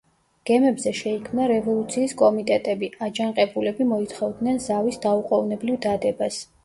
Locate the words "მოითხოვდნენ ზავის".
3.93-4.99